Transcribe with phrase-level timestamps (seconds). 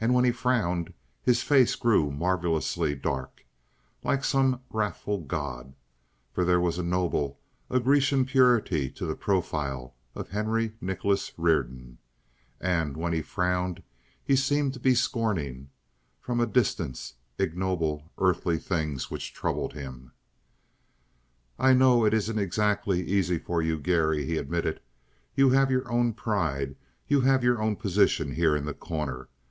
[0.00, 3.44] And when he frowned his face grew marvelously dark,
[4.04, 5.74] like some wrathful god,
[6.30, 11.98] for there was a noble, a Grecian purity to the profile of Henry Nicholas Reardon,
[12.60, 13.82] and when he frowned
[14.22, 15.68] he seemed to be scorning,
[16.20, 20.12] from a distance, ignoble, earthly things which troubled him.
[21.58, 24.78] "I know it isn't exactly easy for you, Garry," he admitted.
[25.34, 26.76] "You have your own pride;
[27.08, 29.28] you have your own position here in The Corner.